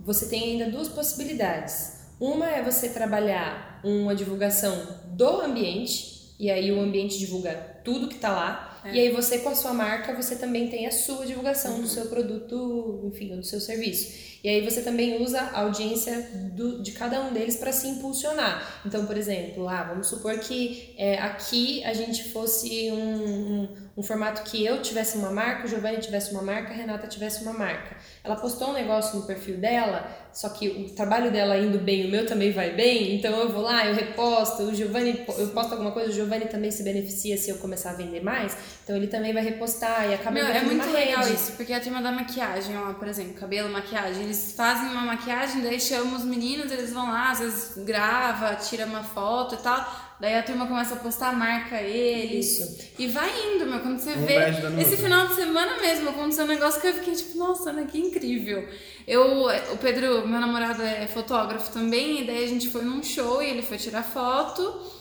[0.00, 1.95] você tem ainda duas possibilidades.
[2.18, 4.74] Uma é você trabalhar uma divulgação
[5.08, 7.52] do ambiente, e aí o ambiente divulga
[7.84, 8.94] tudo que tá lá, É.
[8.94, 12.06] e aí você com a sua marca, você também tem a sua divulgação do seu
[12.06, 14.35] produto, enfim, ou do seu serviço.
[14.46, 18.80] E aí você também usa a audiência do, de cada um deles para se impulsionar.
[18.86, 24.02] Então, por exemplo, ah, vamos supor que é, aqui a gente fosse um, um, um
[24.04, 27.54] formato que eu tivesse uma marca, o Giovanni tivesse uma marca, a Renata tivesse uma
[27.54, 27.96] marca.
[28.22, 32.10] Ela postou um negócio no perfil dela, só que o trabalho dela indo bem, o
[32.10, 35.92] meu também vai bem, então eu vou lá, eu reposto, o Giovanni, eu posto alguma
[35.92, 38.54] coisa, o Giovanni também se beneficia se eu começar a vender mais,
[38.84, 41.34] então ele também vai repostar e acaba Meu, é muito legal rede.
[41.34, 45.62] isso, porque a turma da maquiagem, ó, por exemplo, cabelo, maquiagem, eles fazem uma maquiagem,
[45.62, 49.84] daí chamam os meninos, eles vão lá, às vezes grava, tira uma foto e tal,
[50.20, 52.58] daí a turma começa a postar, marca eles.
[52.60, 52.78] Isso.
[52.98, 54.34] E vai indo, meu, quando você Um vê.
[54.48, 54.96] Esse outro.
[54.96, 58.68] final de semana mesmo aconteceu um negócio que eu fiquei tipo, nossa, né, que incrível.
[59.06, 63.42] Eu, o Pedro, meu namorado é fotógrafo também, e daí a gente foi num show
[63.42, 64.94] e ele foi tirar foto.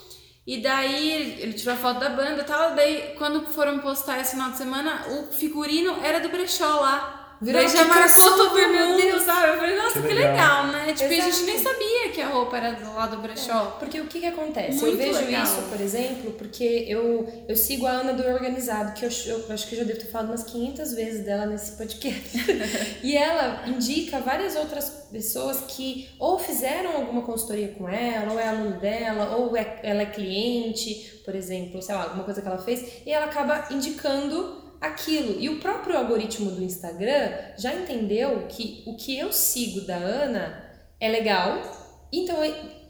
[0.48, 2.76] E daí ele- ele tirou a foto da banda e tal.
[2.76, 7.15] Daí, quando foram postar esse final de semana, o figurino era do brechó lá.
[7.42, 9.24] Virou daí já marcou todo meu mundo, Deus.
[9.24, 9.50] sabe?
[9.50, 10.32] Eu falei, nossa, Que que, legal.
[10.32, 10.94] legal, né?
[10.94, 11.46] Tipo, e a gente Exato.
[11.46, 13.76] nem sabia que a roupa era do lado do brechó.
[13.80, 14.80] Porque o que, que acontece?
[14.80, 15.44] Muito eu vejo legal.
[15.44, 19.68] isso, por exemplo, porque eu, eu sigo a Ana do Organizado, que eu, eu acho
[19.68, 22.38] que eu já devo ter falado umas 500 vezes dela nesse podcast.
[23.04, 28.48] e ela indica várias outras pessoas que ou fizeram alguma consultoria com ela, ou é
[28.48, 32.58] aluno dela, ou é, ela é cliente, por exemplo, sei lá, alguma coisa que ela
[32.58, 35.40] fez, e ela acaba indicando aquilo.
[35.40, 40.64] E o próprio algoritmo do Instagram já entendeu que o que eu sigo da Ana
[41.00, 41.62] é legal,
[42.12, 42.38] então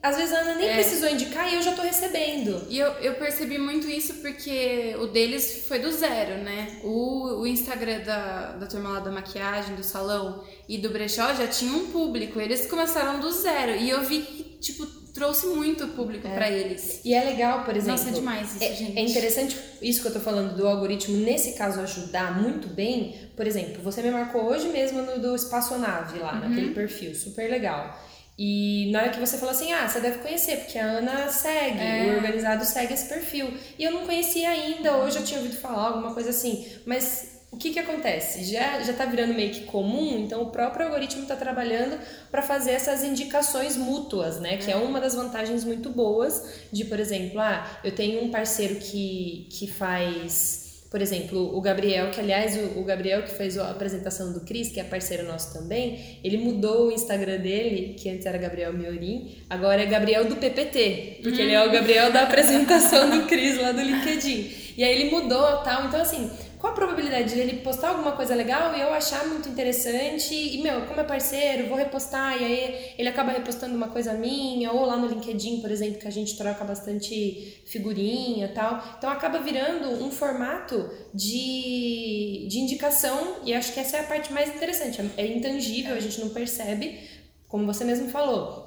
[0.04, 0.74] às vezes a Ana nem É.
[0.76, 2.68] precisou indicar e eu já tô recebendo.
[2.70, 6.80] E eu, eu percebi muito isso porque o deles foi do zero, né?
[6.84, 11.48] O, o Instagram da, da turma lá da maquiagem, do salão e do brechó já
[11.48, 12.40] tinha um público.
[12.40, 13.76] Eles começaram do zero.
[13.78, 17.00] E eu vi que, tipo, trouxe muito público pra eles.
[17.04, 17.98] E é legal, por exemplo.
[17.98, 19.00] Nossa, é demais isso, é, gente.
[19.00, 23.16] é interessante isso que eu tô falando do algoritmo, nesse caso, ajudar muito bem.
[23.36, 26.50] Por exemplo, você me marcou hoje mesmo no do Espaçonave lá, Uhum.
[26.50, 27.98] naquele perfil, super legal.
[28.38, 31.80] E na hora que você falou assim, ah, você deve conhecer, porque a Ana segue,
[31.80, 32.04] É.
[32.12, 33.54] o organizado segue esse perfil.
[33.80, 36.66] E eu não conhecia ainda, hoje eu tinha ouvido falar alguma coisa assim.
[36.86, 38.44] Mas o que que acontece?
[38.44, 41.98] Já já tá virando meio que comum, então o próprio algoritmo está trabalhando
[42.30, 44.58] para fazer essas indicações mútuas, né?
[44.58, 48.76] Que é uma das vantagens muito boas de, por exemplo, ah, eu tenho um parceiro
[48.76, 53.70] que, que faz por exemplo, o Gabriel, que aliás, o, o, Gabriel que fez a
[53.70, 58.26] apresentação do Cris, que é parceiro nosso também, ele mudou o Instagram dele, que antes
[58.26, 61.46] era Gabriel Miorim, agora é Gabriel do PPT, porque hum.
[61.46, 64.66] ele é o Gabriel da apresentação do Cris lá do LinkedIn.
[64.78, 65.86] E aí ele mudou tal.
[65.88, 66.30] Então, assim,
[66.66, 70.88] qual a probabilidade de postar alguma coisa legal e eu achar muito interessante e, meu,
[70.88, 74.98] como é parceiro, vou repostar e aí ele acaba repostando uma coisa minha ou lá
[74.98, 78.84] no LinkedIn, por exemplo, que a gente troca bastante figurinha tal.
[78.98, 84.34] Então acaba virando um formato de, de indicação e acho que essa é a parte
[84.34, 85.00] mais interessante.
[85.18, 87.00] É intangível, a gente não percebe,
[87.48, 88.65] como você mesmo falou.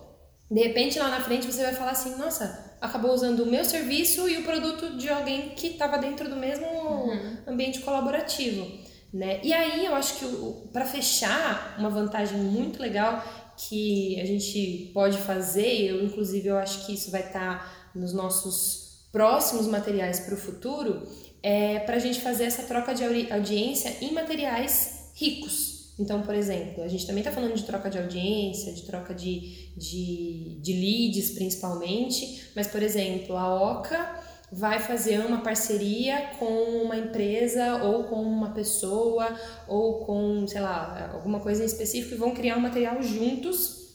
[0.51, 4.29] De repente lá na frente você vai falar assim, nossa, acabou usando o meu serviço
[4.29, 7.37] e o produto de alguém que estava dentro do mesmo uhum.
[7.47, 8.67] ambiente colaborativo.
[9.13, 9.41] Né?
[9.43, 13.25] E aí eu acho que para fechar, uma vantagem muito legal
[13.57, 18.13] que a gente pode fazer, eu inclusive eu acho que isso vai estar tá nos
[18.13, 21.03] nossos próximos materiais para o futuro,
[21.43, 25.78] é para a gente fazer essa troca de audiência em materiais ricos.
[25.99, 29.73] Então, por exemplo, a gente também está falando de troca de audiência, de troca de,
[29.77, 34.19] de, de leads principalmente, mas, por exemplo, a Oca
[34.51, 39.29] vai fazer uma parceria com uma empresa ou com uma pessoa
[39.67, 43.89] ou com, sei lá, alguma coisa em específico e vão criar um material juntos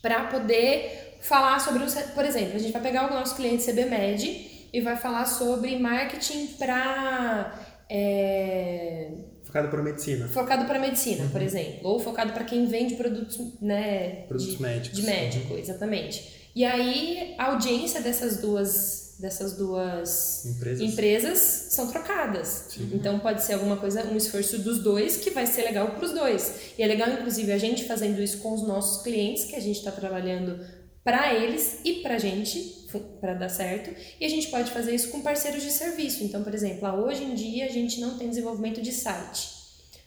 [0.00, 1.82] para poder falar sobre
[2.14, 6.46] por exemplo, a gente vai pegar o nosso cliente CBMed e vai falar sobre marketing
[6.58, 7.58] para
[7.90, 9.10] é,
[9.56, 10.28] Focado para medicina.
[10.28, 11.30] Focado para medicina, uhum.
[11.30, 11.78] por exemplo.
[11.82, 14.24] Ou focado para quem vende produtos, né?
[14.28, 14.98] Produtos de, médicos.
[14.98, 15.58] De médico, uhum.
[15.58, 16.50] exatamente.
[16.54, 21.38] E aí, a audiência dessas duas, dessas duas empresas, empresas
[21.70, 22.66] são trocadas.
[22.68, 22.90] Sim.
[22.94, 26.12] Então, pode ser alguma coisa, um esforço dos dois que vai ser legal para os
[26.12, 26.72] dois.
[26.78, 29.78] E é legal, inclusive, a gente fazendo isso com os nossos clientes, que a gente
[29.78, 30.58] está trabalhando
[31.04, 32.85] para eles e para a gente,
[33.20, 33.94] para dar certo.
[34.20, 36.24] E a gente pode fazer isso com parceiros de serviço.
[36.24, 39.56] Então, por exemplo, hoje em dia a gente não tem desenvolvimento de site.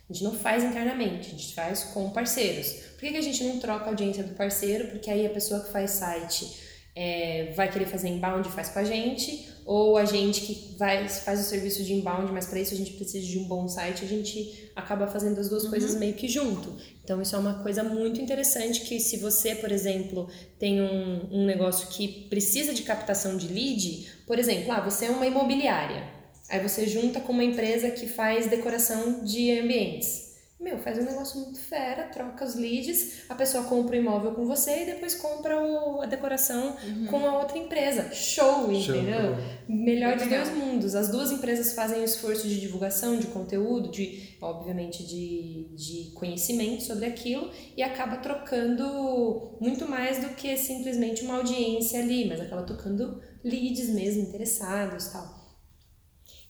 [0.08, 2.72] A gente não faz internamente, a gente faz com parceiros.
[2.92, 4.88] Por que, que a gente não troca a audiência do parceiro?
[4.88, 6.52] Porque aí a pessoa que faz site
[6.96, 11.08] é, vai querer fazer inbound e faz com a gente, ou a gente que vai,
[11.08, 14.04] faz o serviço de inbound, mas para isso a gente precisa de um bom site,
[14.04, 15.70] a gente acaba fazendo as duas uhum.
[15.70, 16.76] coisas meio que junto.
[17.04, 20.28] Então isso é uma coisa muito interessante que se você, por exemplo,
[20.58, 25.10] tem um, um negócio que precisa de captação de lead, por exemplo, ah, você é
[25.10, 26.02] uma imobiliária,
[26.48, 30.29] aí você junta com uma empresa que faz decoração de ambientes.
[30.60, 34.44] Meu, faz um negócio muito fera, troca os leads, a pessoa compra o imóvel com
[34.44, 37.06] você e depois compra o, a decoração uhum.
[37.06, 38.12] com a outra empresa.
[38.12, 39.38] Show, Show entendeu?
[39.66, 40.94] Melhor de dois mundos.
[40.94, 46.82] As duas empresas fazem o esforço de divulgação, de conteúdo, de, obviamente, de, de conhecimento
[46.82, 52.64] sobre aquilo e acaba trocando muito mais do que simplesmente uma audiência ali, mas acaba
[52.64, 55.39] tocando leads mesmo, interessados tal.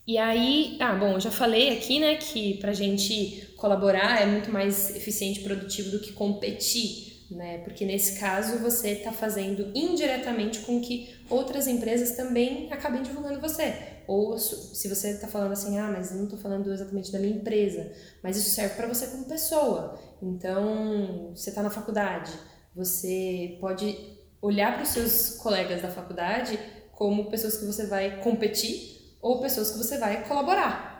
[0.06, 4.50] E aí, ah, bom, eu já falei aqui, né, que pra gente colaborar é muito
[4.50, 7.58] mais eficiente e produtivo do que competir, né?
[7.58, 13.74] Porque nesse caso você está fazendo indiretamente com que outras empresas também acabem divulgando você.
[14.08, 17.92] Ou se você está falando assim, ah, mas não estou falando exatamente da minha empresa,
[18.22, 19.96] mas isso serve para você como pessoa.
[20.20, 22.32] Então, você está na faculdade,
[22.74, 23.96] você pode
[24.42, 26.58] olhar para os seus colegas da faculdade
[26.90, 30.90] como pessoas que você vai competir ou pessoas que você vai colaborar.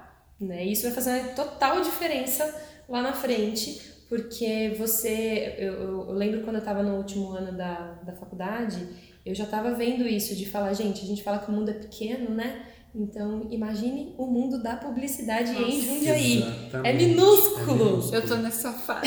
[0.40, 0.64] Né?
[0.64, 2.54] Isso vai fazer uma total diferença
[2.88, 5.54] lá na frente, porque você.
[5.58, 5.74] Eu,
[6.08, 8.88] eu lembro quando eu estava no último ano da, da faculdade,
[9.24, 11.74] eu já estava vendo isso, de falar, gente, a gente fala que o mundo é
[11.74, 12.66] pequeno, né?
[12.92, 16.42] Então, imagine o mundo da publicidade Nossa, em Jundiaí.
[16.82, 17.62] É minúsculo.
[17.62, 18.14] é minúsculo.
[18.14, 19.06] Eu tô nessa fase.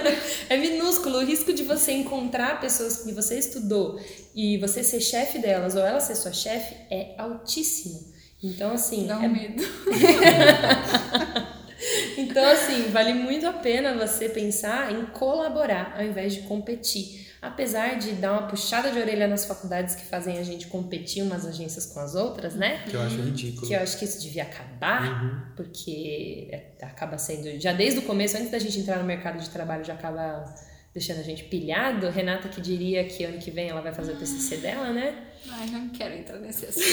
[0.48, 1.18] é minúsculo.
[1.18, 3.98] O risco de você encontrar pessoas que você estudou
[4.36, 8.13] e você ser chefe delas ou ela ser sua chefe é altíssimo.
[8.42, 9.06] Então, assim.
[9.06, 9.28] Dá um é...
[9.28, 9.62] medo.
[12.18, 17.24] então, assim, vale muito a pena você pensar em colaborar ao invés de competir.
[17.40, 21.44] Apesar de dar uma puxada de orelha nas faculdades que fazem a gente competir umas
[21.44, 22.82] agências com as outras, né?
[22.88, 23.66] Que eu acho ridículo.
[23.66, 25.42] Que eu acho que isso devia acabar, uhum.
[25.54, 27.60] porque é, acaba sendo.
[27.60, 30.54] Já desde o começo, antes da gente entrar no mercado de trabalho, já acaba
[30.94, 32.08] deixando a gente pilhado.
[32.08, 35.26] Renata que diria que ano que vem ela vai fazer o TCC dela, né?
[35.48, 36.86] Ai, não quero entrar nesse assunto.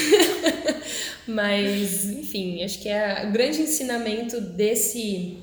[1.27, 5.37] Mas, enfim, acho que é o grande ensinamento desse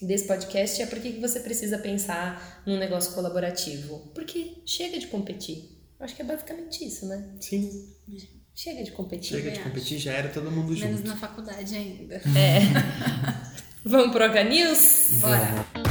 [0.00, 4.10] desse podcast é por que você precisa pensar num negócio colaborativo.
[4.14, 5.76] Porque chega de competir.
[5.98, 7.26] Acho que é basicamente isso, né?
[7.40, 7.94] Sim.
[8.54, 9.36] Chega de competir.
[9.36, 10.86] Chega de competir, já era todo mundo junto.
[10.86, 12.16] Menos na faculdade ainda.
[12.16, 12.60] É.
[13.84, 15.20] Vamos pro H News?
[15.20, 15.66] Bora.
[15.74, 15.85] Bom,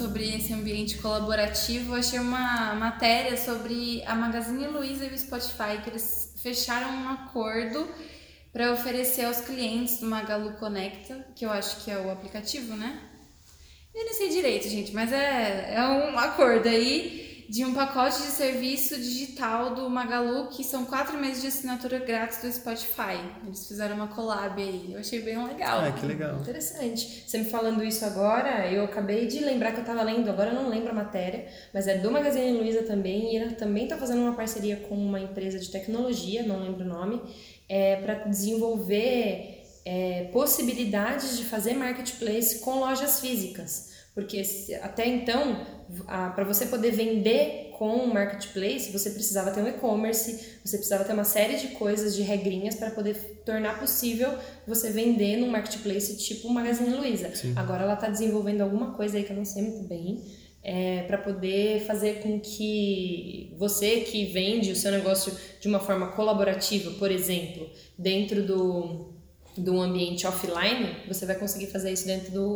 [0.00, 5.90] sobre esse ambiente colaborativo, achei uma matéria sobre a Magazine Luiza e o Spotify, que
[5.90, 7.86] eles fecharam um acordo
[8.50, 12.98] para oferecer aos clientes do Magalu Conecta, que eu acho que é o aplicativo, né?
[13.94, 18.28] Eu não sei direito, gente, mas é, é um acordo aí de um pacote de
[18.28, 23.18] serviço digital do Magalu, que são quatro meses de assinatura grátis do Spotify.
[23.44, 24.92] Eles fizeram uma collab aí.
[24.92, 25.80] Eu achei bem legal.
[25.80, 26.38] Ah, que legal.
[26.38, 27.24] Interessante.
[27.26, 30.54] Você me falando isso agora, eu acabei de lembrar que eu tava lendo, agora eu
[30.54, 34.22] não lembro a matéria, mas é do Magazine Luiza também, e ela também tá fazendo
[34.22, 37.20] uma parceria com uma empresa de tecnologia, não lembro o nome,
[37.68, 43.89] é, para desenvolver é, possibilidades de fazer marketplace com lojas físicas.
[44.20, 44.42] Porque
[44.82, 45.64] até então,
[46.06, 51.14] para você poder vender com o marketplace, você precisava ter um e-commerce, você precisava ter
[51.14, 53.14] uma série de coisas, de regrinhas para poder
[53.46, 54.28] tornar possível
[54.66, 57.34] você vender num marketplace tipo o Magazine Luiza.
[57.34, 57.54] Sim.
[57.56, 60.22] Agora ela está desenvolvendo alguma coisa aí que eu não sei muito bem,
[60.62, 66.08] é, para poder fazer com que você que vende o seu negócio de uma forma
[66.08, 69.09] colaborativa, por exemplo, dentro do
[69.56, 72.48] do ambiente offline, você vai conseguir fazer isso dentro do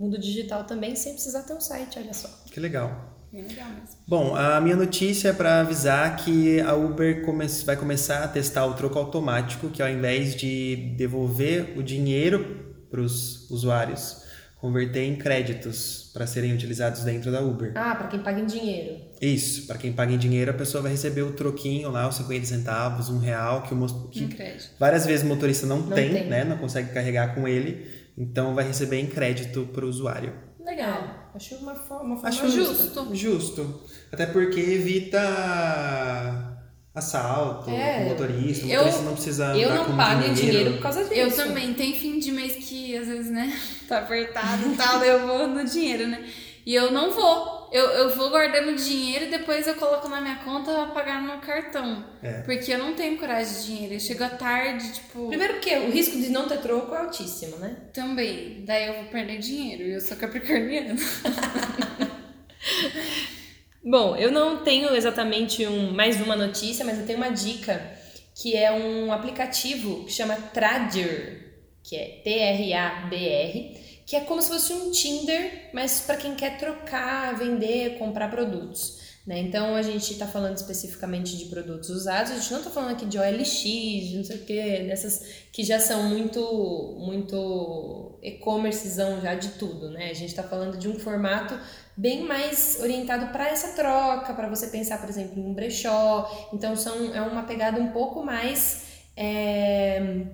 [0.00, 2.28] mundo digital também, sem precisar ter um site, olha só.
[2.50, 3.12] Que legal.
[3.32, 3.96] Bem legal mesmo.
[4.06, 8.66] Bom, a minha notícia é para avisar que a Uber come vai começar a testar
[8.66, 14.22] o troco automático, que ao invés de devolver o dinheiro para os usuários,
[14.62, 17.72] converter em créditos para serem utilizados dentro da Uber.
[17.74, 18.96] Ah, para quem paga em dinheiro.
[19.20, 22.46] Isso, para quem paga em dinheiro, a pessoa vai receber o troquinho lá, os 50
[22.46, 24.70] centavos, um real, que, o que Em crédito.
[24.78, 26.28] várias vezes o motorista não, Não tem, tem.
[26.28, 26.44] né?
[26.44, 30.32] Não consegue carregar com ele, então vai receber em crédito para o usuário.
[30.64, 31.30] Legal.
[31.34, 32.74] Acho uma forma, uma forma Acho justa.
[32.84, 33.14] justo.
[33.16, 33.80] Justo.
[34.12, 36.51] Até porque evita
[36.94, 38.04] assalto É.
[38.04, 41.14] motorista, Eu- motorista não precisa Eu não com pago em dinheiro por causa disso.
[41.14, 41.72] Eu também.
[41.74, 43.52] Tem fim de mês que às vezes, né,
[43.88, 46.24] tá apertado e tal, daí eu vou no dinheiro, né?
[46.64, 47.68] E eu não vou.
[47.72, 51.40] Eu, eu vou guardando dinheiro e depois eu coloco na minha conta pra pagar no
[51.40, 52.04] cartão.
[52.22, 52.42] É.
[52.42, 53.94] Porque eu não tenho coragem de dinheiro.
[53.94, 57.56] Eu chego à tarde, tipo, Primeiro porque o risco de não ter troco é altíssimo,
[57.56, 57.74] né?
[57.92, 58.62] também.
[58.64, 59.82] Daí eu vou perder dinheiro.
[59.84, 60.94] E eu sou capricorniana.
[63.84, 67.98] Bom, eu não tenho exatamente um, mais uma notícia, mas eu tenho uma dica
[68.34, 74.72] que é um aplicativo que chama Trader, que é T-R-A-D-R, que é como se fosse
[74.72, 79.00] um Tinder, mas para quem quer trocar, vender, comprar produtos.
[79.26, 79.38] Né?
[79.38, 83.06] Então a gente está falando especificamente de produtos usados, a gente não está falando aqui
[83.06, 89.36] de OLX, de não sei o que, dessas que já são muito, muito e-commercezão já
[89.36, 90.10] de tudo, né?
[90.10, 91.56] A gente está falando de um formato
[91.96, 96.50] bem mais orientado para essa troca, para você pensar, por exemplo, em um brechó.
[96.52, 98.82] Então são, é uma pegada um pouco mais
[99.16, 100.26] é,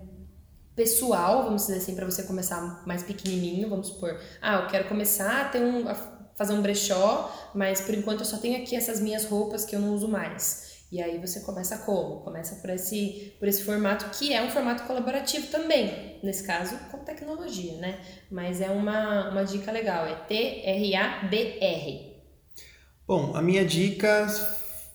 [0.78, 4.16] pessoal, vamos dizer assim, para você começar mais pequenininho, vamos supor.
[4.40, 5.94] Ah, eu quero começar a ter um a
[6.36, 9.80] fazer um brechó, mas por enquanto eu só tenho aqui essas minhas roupas que eu
[9.80, 10.78] não uso mais.
[10.92, 12.20] E aí você começa como?
[12.20, 16.98] Começa por esse, por esse formato que é um formato colaborativo também, nesse caso com
[16.98, 17.98] tecnologia, né?
[18.30, 22.22] Mas é uma, uma dica legal, é T-R-A-D-R.
[23.04, 24.28] Bom, a minha dica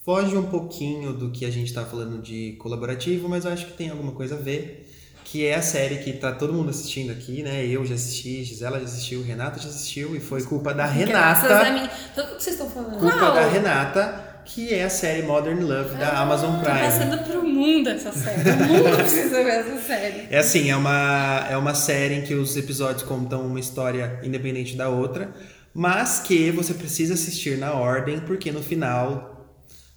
[0.06, 3.74] foge um pouquinho do que a gente está falando de colaborativo, mas eu acho que
[3.74, 4.93] tem alguma coisa a ver,
[5.34, 7.66] que é a série que tá todo mundo assistindo aqui, né?
[7.66, 11.64] Eu já assisti, Gisela já assistiu, Renata já assistiu, e foi culpa da Graças a
[11.64, 11.90] Renata, mim.
[12.12, 13.00] Então, o que vocês estão falando?
[13.00, 13.34] culpa Qual?
[13.34, 16.80] da Renata, que é a série Modern Love da Amazon Tá Prime.
[16.82, 18.48] passando pro mundo essa série.
[18.48, 20.28] O mundo precisa ver essa série.
[20.30, 24.76] É assim, é uma, é uma série em que os episódios contam uma história independente
[24.76, 25.32] da outra,
[25.74, 29.32] mas que você precisa assistir na ordem, porque no final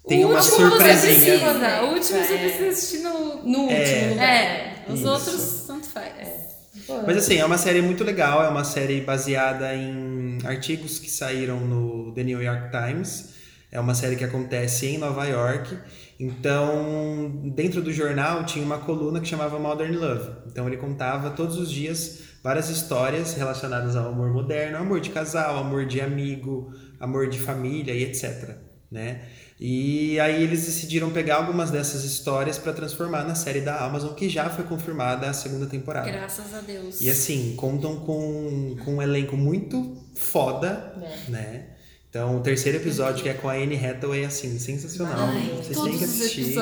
[0.07, 1.83] tem o uma último você precisa.
[1.83, 2.37] O último você É.
[2.39, 3.43] precisa assistir no.
[3.43, 4.07] No último É.
[4.09, 4.27] lugar.
[4.27, 5.09] É, os Isso.
[5.09, 6.57] outros tanto faz.
[6.85, 11.09] Pô, Mas assim, é uma série muito legal, é uma série baseada em artigos que
[11.09, 13.35] saíram no The New York Times.
[13.71, 15.77] É uma série que acontece em Nova York.
[16.19, 20.31] Então, dentro do jornal tinha uma coluna que chamava Modern Love.
[20.47, 25.57] Então ele contava todos os dias várias histórias relacionadas ao amor moderno, amor de casal,
[25.57, 28.55] amor de amigo, amor de família e etc,
[28.89, 29.21] né?
[29.59, 34.29] E aí eles decidiram pegar algumas dessas histórias para transformar na série da Amazon, que
[34.29, 36.09] já foi confirmada a segunda temporada.
[36.11, 37.01] Graças a Deus.
[37.01, 41.31] E assim, contam com, com um elenco muito foda, É.
[41.31, 41.65] né?
[42.09, 45.27] Então, o terceiro episódio, que é com a Anne Hathaway, assim, sensacional.
[45.27, 46.55] Ai, Vocês têm que assistir.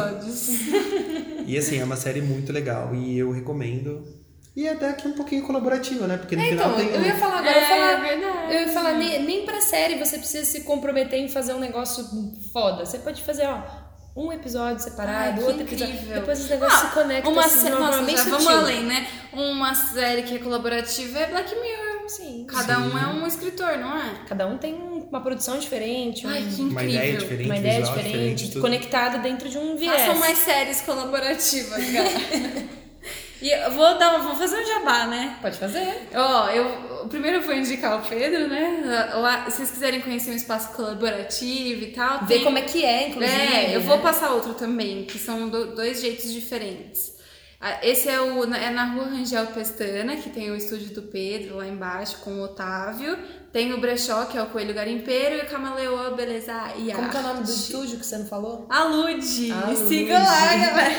[1.46, 4.04] E assim, é uma série muito legal e eu recomendo.
[4.56, 6.16] E até aqui um pouquinho colaborativa, né?
[6.18, 8.54] Porque no É, final então, tem eu ia falar agora, eu ia É, falar, verdade.
[8.54, 12.08] eu ia falar nem, nem pra série você precisa se comprometer em fazer um negócio
[12.54, 12.86] foda.
[12.86, 13.62] Você pode fazer, ó,
[14.16, 15.94] um episódio separado, Ai, outro episódio.
[15.94, 16.20] incrível.
[16.22, 19.08] Depois os negócios Ah, se conectam Uma assim, série, uma nossa, já vamos além, né?
[19.34, 21.96] Uma série que é colaborativa é Black Mirror.
[22.08, 22.46] Sim.
[22.48, 22.82] Cada Sim.
[22.84, 24.22] um é um escritor, não é?
[24.26, 26.68] Cada um tem uma produção diferente, um- Ai, que incrível.
[26.72, 28.62] uma ideia diferente, uma ideia diferente, tudo.
[28.62, 30.02] conectada dentro de um viés.
[30.02, 32.85] Façam mais séries colaborativas, cara.
[33.48, 35.38] E eu vou dar, vou fazer um jabá, né?
[35.42, 36.10] Pode fazer.
[36.14, 38.82] Ó, eu primeiro eu vou indicar o Pedro, né?
[39.16, 42.84] Lá, se vocês quiserem conhecer um espaço colaborativo e tal, Ver tem- como é que
[42.84, 43.32] é, inclusive.
[43.56, 47.14] É, eu vou passar outro também, que são do- dois jeitos diferentes.
[47.62, 51.58] Ah, Esse é, o, é na rua Rangel Pestana, que tem o estúdio do Pedro
[51.58, 53.18] lá embaixo com o Otávio.
[53.56, 57.16] Tem o Brechó, que é o Coelho Garimpeiro, e o Camaleoa Beleza e Como que
[57.16, 58.66] é o nome do estúdio que você não falou?
[58.70, 59.54] Alude!
[59.68, 60.92] Me sigam lá, galera!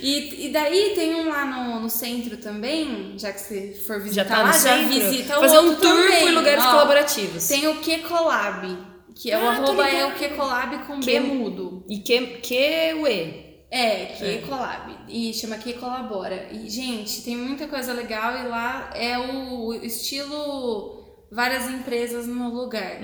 [0.00, 4.22] E, e daí tem um lá no, no centro também, já que você for visitar
[4.22, 4.88] Já tá no lá, já centro?
[5.10, 6.20] visita o Fazer um tour também.
[6.20, 7.48] por lugares Ó, colaborativos.
[7.48, 8.78] Tem o Que Collab,
[9.16, 11.84] que é o Ah, arroba é o Que Collab com Que- B mudo.
[11.88, 13.40] E que, que ué.
[13.72, 14.94] É, que collab.
[15.08, 16.46] E chama que colabora.
[16.52, 21.03] E, gente, tem muita coisa legal e lá é o estilo
[21.34, 22.98] várias empresas no lugar.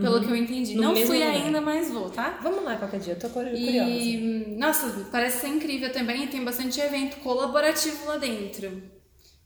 [0.00, 0.72] Pelo que eu entendi.
[0.72, 0.82] Uhum.
[0.82, 1.30] No Não fui lugar.
[1.30, 2.38] ainda, mas vou, tá?
[2.42, 3.56] Vamos lá qualquer dia, eu tô curiosa.
[3.56, 6.24] E, nossa, parece ser incrível também.
[6.24, 8.93] E tem bastante evento colaborativo lá dentro.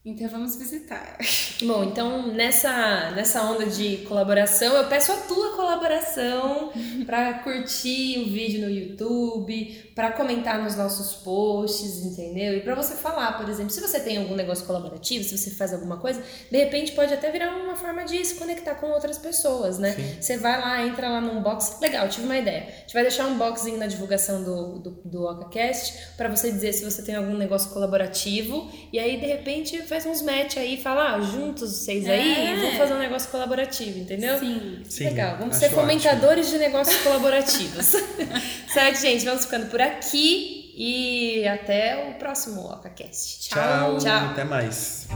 [0.04, 1.18] Então vamos visitar.
[1.62, 6.72] Bom, então nessa, nessa onda de colaboração, eu peço a tua colaboração
[7.04, 12.56] para curtir o vídeo no YouTube, para comentar nos nossos posts, entendeu?
[12.56, 15.74] E para você falar, por exemplo, se você tem algum negócio colaborativo, se você faz
[15.74, 19.78] alguma coisa, de repente pode até virar uma forma de se conectar com outras pessoas,
[19.78, 20.16] né?
[20.20, 21.80] Você vai lá, entra lá num box.
[21.80, 22.68] Legal, tive uma ideia.
[22.68, 26.72] A gente vai deixar um boxzinho na divulgação do, do, do OcaCast para você dizer
[26.72, 28.70] se você tem algum negócio colaborativo.
[28.92, 32.56] E aí, de repente, faz uns match aí e fala, ah, juntos vocês aí, É.
[32.56, 34.38] vamos fazer um negócio colaborativo, entendeu?
[34.38, 34.82] Sim.
[34.88, 37.86] Sim, Legal, vamos ser fomentadores de negócios colaborativos.
[38.72, 39.24] certo, gente?
[39.24, 43.48] Vamos ficando por aqui e até o próximo OcaCast.
[43.48, 44.30] Tchau, Tchau.
[44.30, 45.08] até mais.